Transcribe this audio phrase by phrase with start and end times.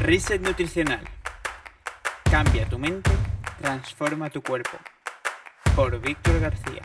[0.00, 1.00] Reset nutricional.
[2.30, 3.10] Cambia tu mente,
[3.62, 4.76] transforma tu cuerpo.
[5.74, 6.82] Por Víctor García.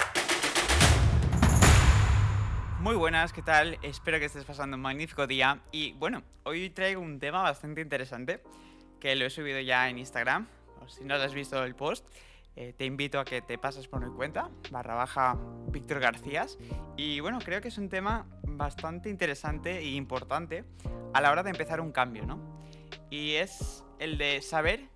[2.80, 3.78] Muy buenas, ¿qué tal?
[3.84, 5.60] Espero que estés pasando un magnífico día.
[5.74, 8.42] Y bueno, hoy traigo un tema bastante interesante
[9.02, 10.48] que lo he subido ya en Instagram.
[10.88, 12.08] si no lo has visto el post,
[12.56, 15.38] eh, te invito a que te pases por mi cuenta, barra baja
[15.68, 16.46] Víctor García.
[16.96, 20.64] Y bueno, creo que es un tema bastante interesante e importante
[21.14, 22.62] a la hora de empezar un cambio, ¿no?
[23.12, 24.90] Y es el de saber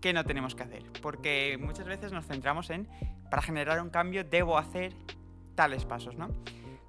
[0.00, 0.84] qué no tenemos que hacer.
[1.02, 2.88] Porque muchas veces nos centramos en,
[3.30, 4.94] para generar un cambio debo hacer
[5.54, 6.28] tales pasos, ¿no?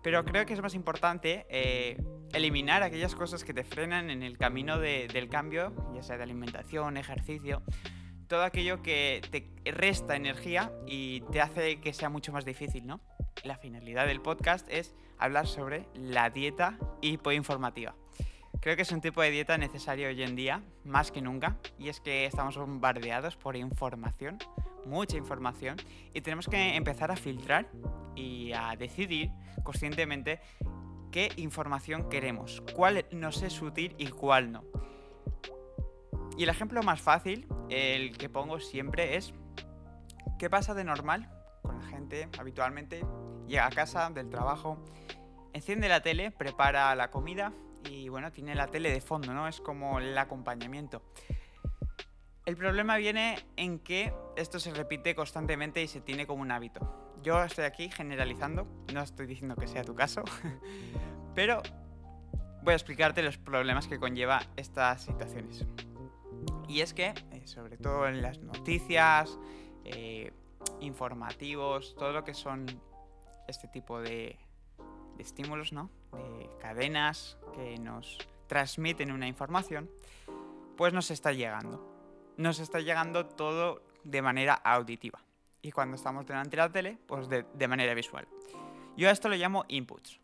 [0.04, 2.02] Pero creo que es más importante eh,
[2.34, 6.98] eliminar aquellas cosas que te frenan en el camino del cambio, ya sea de alimentación,
[6.98, 7.62] ejercicio,
[8.28, 13.02] todo aquello que te resta energía y te hace que sea mucho más difícil, ¿no?
[13.44, 17.96] La finalidad del podcast es hablar sobre la dieta hipoinformativa.
[18.62, 21.90] Creo que es un tipo de dieta necesario hoy en día, más que nunca, y
[21.90, 24.38] es que estamos bombardeados por información,
[24.86, 25.78] mucha información,
[26.14, 27.72] y tenemos que empezar a filtrar
[28.16, 29.32] y a decidir
[29.64, 30.42] conscientemente
[31.12, 34.64] qué información queremos, cuál nos es útil y cuál no.
[36.38, 39.34] Y el ejemplo más fácil, el que pongo siempre es,
[40.38, 41.32] ¿qué pasa de normal
[41.64, 43.04] con la gente habitualmente?
[43.48, 44.78] Llega a casa del trabajo,
[45.52, 47.52] enciende la tele, prepara la comida
[47.90, 49.48] y bueno, tiene la tele de fondo, ¿no?
[49.48, 51.02] Es como el acompañamiento.
[52.46, 57.14] El problema viene en que esto se repite constantemente y se tiene como un hábito.
[57.22, 60.24] Yo estoy aquí generalizando, no estoy diciendo que sea tu caso,
[61.36, 61.62] pero
[62.64, 65.66] voy a explicarte los problemas que conlleva estas situaciones.
[66.68, 69.38] Y es que, eh, sobre todo en las noticias,
[69.86, 70.32] eh,
[70.80, 72.66] informativos, todo lo que son
[73.48, 74.40] este tipo de,
[75.22, 75.90] estímulos, ¿no?
[76.12, 79.90] De cadenas que nos transmiten una información,
[80.76, 81.88] pues nos está llegando.
[82.38, 85.24] Nos está llegando todo de manera auditiva.
[85.62, 88.28] Y cuando estamos delante de la tele, pues de, manera visual.
[88.98, 90.20] Yo a esto lo llamo inputs.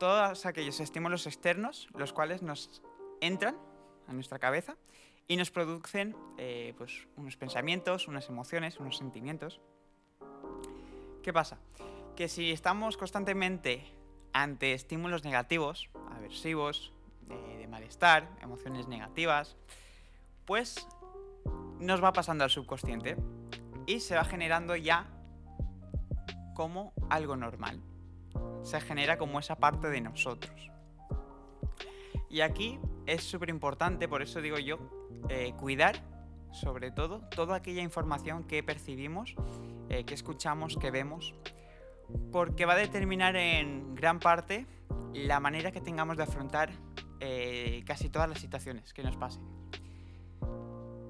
[0.00, 2.82] Todos aquellos estímulos externos, los cuales nos
[3.20, 3.56] entran
[4.06, 4.76] a nuestra cabeza
[5.26, 9.60] y nos producen eh, pues, unos pensamientos, unas emociones, unos sentimientos.
[11.22, 11.58] ¿Qué pasa?
[12.16, 13.97] Que si estamos constantemente
[14.32, 16.92] ante estímulos negativos, aversivos,
[17.28, 19.56] de malestar, emociones negativas,
[20.44, 20.86] pues
[21.78, 23.16] nos va pasando al subconsciente
[23.86, 25.06] y se va generando ya
[26.54, 27.80] como algo normal.
[28.62, 30.70] Se genera como esa parte de nosotros.
[32.30, 34.78] Y aquí es súper importante, por eso digo yo,
[35.28, 36.02] eh, cuidar
[36.52, 39.34] sobre todo toda aquella información que percibimos,
[39.88, 41.34] eh, que escuchamos, que vemos,
[42.32, 44.66] porque va a determinar en gran parte
[45.12, 46.70] la manera que tengamos de afrontar
[47.20, 49.42] eh, casi todas las situaciones que nos pasen.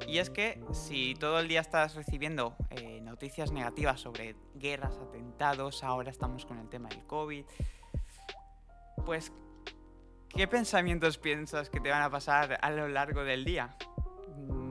[0.06, 2.56] Y es que si todo el día estás recibiendo
[3.02, 7.44] noticias negativas sobre guerras, atentados, ahora estamos con el tema del COVID,
[9.04, 9.32] pues
[10.30, 13.76] ¿qué pensamientos piensas que te van a pasar a lo largo del día?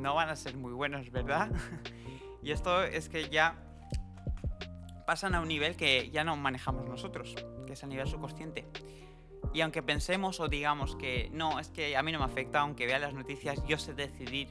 [0.08, 1.50] no van a ser muy buenos, ¿verdad?
[2.42, 3.56] y esto es que ya
[5.08, 7.34] pasan a un nivel que ya no manejamos nosotros,
[7.66, 8.68] que es a nivel subconsciente.
[9.54, 12.86] Y aunque pensemos o digamos que no, es que a mí no me afecta, aunque
[12.86, 14.50] vea las noticias, yo sé decidir,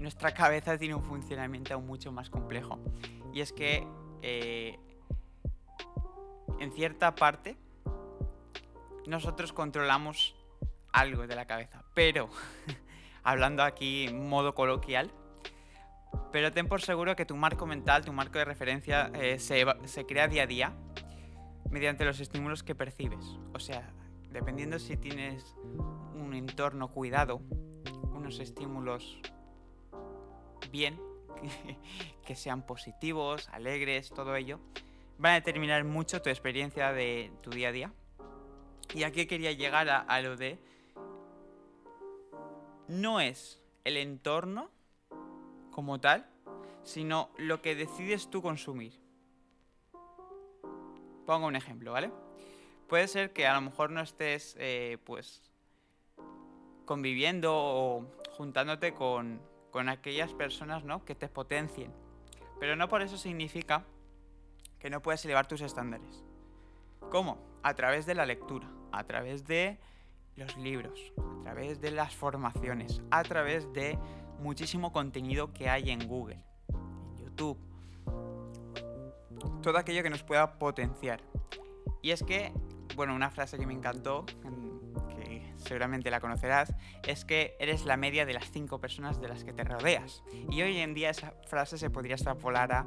[0.00, 2.80] nuestra cabeza tiene un funcionamiento aún mucho más complejo.
[3.32, 3.86] Y es que
[4.22, 4.76] eh,
[6.58, 7.56] en cierta parte
[9.06, 10.34] nosotros controlamos
[10.92, 12.28] algo de la cabeza, pero
[13.22, 15.12] hablando aquí en modo coloquial.
[16.32, 20.28] Pero ten por seguro que tu marco mental, tu marco de referencia, eh, se, crea
[20.28, 20.72] día a día
[21.70, 23.24] mediante los estímulos que percibes.
[23.52, 23.92] O sea,
[24.30, 25.56] dependiendo si tienes
[26.14, 27.40] un entorno cuidado,
[28.14, 29.20] unos estímulos
[30.70, 31.00] bien,
[32.24, 34.60] que sean positivos, alegres, todo ello,
[35.18, 37.92] van a determinar mucho tu experiencia de tu día a día.
[38.94, 40.58] Y aquí quería llegar a lo de
[42.88, 44.70] no es el entorno
[45.80, 46.26] como tal,
[46.82, 49.00] sino lo que decides tú consumir.
[51.24, 52.12] Pongo un ejemplo, ¿vale?
[52.86, 55.42] Puede ser que a lo mejor no estés, eh, pues,
[56.84, 59.40] conviviendo o juntándote con,
[59.70, 61.02] con aquellas personas, ¿no?
[61.06, 61.94] Que te potencien.
[62.58, 63.86] Pero no por eso significa
[64.78, 66.22] que no puedes elevar tus estándares.
[67.10, 67.38] ¿Cómo?
[67.62, 69.80] A través de la lectura, a través de
[70.36, 73.98] los libros, a través de las formaciones, a través de
[74.40, 77.58] muchísimo contenido que hay en Google, en YouTube.
[79.62, 81.20] Todo aquello que nos pueda potenciar.
[82.02, 82.52] Y es que,
[82.96, 84.24] bueno, una frase que me encantó,
[85.14, 86.74] que seguramente la conocerás,
[87.06, 90.22] es que eres la media de las cinco personas de las que te rodeas.
[90.50, 92.86] Y hoy en día esa frase se podría extrapolar a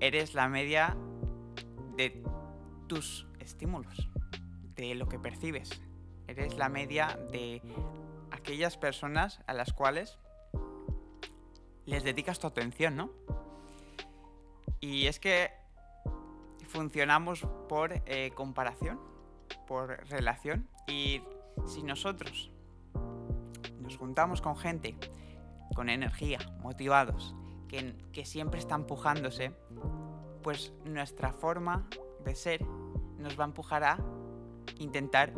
[0.00, 0.96] eres la media
[1.96, 2.22] de
[2.86, 4.10] tus estímulos,
[4.74, 5.80] de lo que percibes.
[6.26, 7.62] Eres la media de
[8.30, 10.18] aquellas personas a las cuales
[11.86, 13.10] les dedicas tu atención, ¿no?
[14.80, 15.50] Y es que
[16.68, 19.00] funcionamos por eh, comparación,
[19.66, 20.68] por relación.
[20.86, 21.22] Y
[21.66, 22.50] si nosotros
[23.80, 24.96] nos juntamos con gente
[25.74, 27.34] con energía, motivados,
[27.68, 29.52] que, que siempre está empujándose,
[30.42, 31.88] pues nuestra forma
[32.24, 32.64] de ser
[33.18, 33.98] nos va a empujar a
[34.78, 35.32] intentar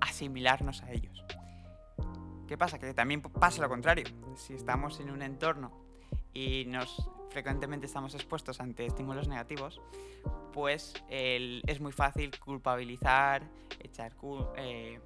[0.00, 1.24] asimilarnos a ellos.
[2.52, 2.78] ¿Qué pasa?
[2.78, 4.04] Que también pasa lo contrario.
[4.36, 5.72] Si estamos en un entorno
[6.34, 9.80] y nos frecuentemente estamos expuestos ante estímulos negativos,
[10.52, 13.42] pues es muy fácil culpabilizar,
[13.80, 14.12] echar
[14.58, 15.00] eh,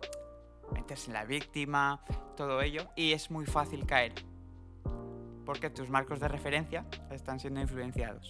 [0.73, 2.01] meterse en la víctima,
[2.37, 4.13] todo ello, y es muy fácil caer,
[5.45, 8.29] porque tus marcos de referencia están siendo influenciados.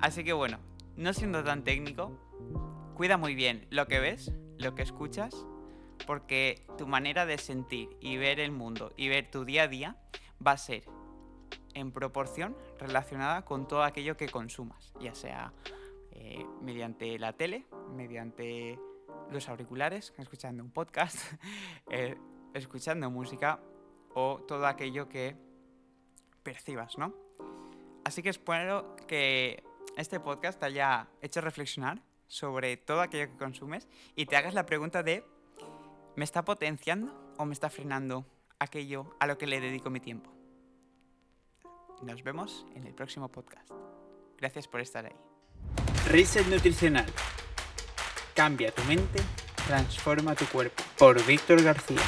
[0.00, 0.58] Así que bueno,
[0.96, 2.18] no siendo tan técnico,
[2.96, 5.46] cuida muy bien lo que ves, lo que escuchas,
[6.06, 9.96] porque tu manera de sentir y ver el mundo y ver tu día a día
[10.44, 10.84] va a ser
[11.74, 15.52] en proporción relacionada con todo aquello que consumas, ya sea
[16.12, 18.78] eh, mediante la tele, mediante
[19.30, 21.18] los auriculares, escuchando un podcast,
[21.90, 22.16] eh,
[22.54, 23.60] escuchando música
[24.14, 25.36] o todo aquello que
[26.42, 27.12] percibas, ¿no?
[28.04, 29.62] Así que espero que
[29.96, 34.66] este podcast te haya hecho reflexionar sobre todo aquello que consumes y te hagas la
[34.66, 35.24] pregunta de
[36.16, 38.26] ¿me está potenciando o me está frenando
[38.58, 40.30] aquello a lo que le dedico mi tiempo?
[42.02, 43.70] Nos vemos en el próximo podcast.
[44.38, 45.16] Gracias por estar ahí.
[46.08, 47.06] Reset Nutricional.
[48.34, 49.20] Cambia tu mente,
[49.66, 50.82] transforma tu cuerpo.
[50.98, 52.02] Por Víctor García.